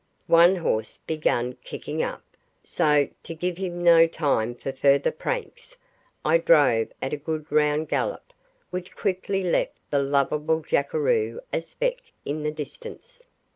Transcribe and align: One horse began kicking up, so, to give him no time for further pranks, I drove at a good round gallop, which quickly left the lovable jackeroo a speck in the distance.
One 0.25 0.55
horse 0.55 0.97
began 1.05 1.57
kicking 1.63 2.01
up, 2.01 2.23
so, 2.63 3.07
to 3.21 3.35
give 3.35 3.57
him 3.57 3.83
no 3.83 4.07
time 4.07 4.55
for 4.55 4.71
further 4.71 5.11
pranks, 5.11 5.77
I 6.25 6.39
drove 6.39 6.91
at 7.03 7.13
a 7.13 7.17
good 7.17 7.51
round 7.51 7.87
gallop, 7.87 8.33
which 8.71 8.95
quickly 8.95 9.43
left 9.43 9.77
the 9.91 9.99
lovable 10.01 10.61
jackeroo 10.63 11.39
a 11.53 11.61
speck 11.61 11.99
in 12.25 12.41
the 12.41 12.49
distance. 12.49 13.21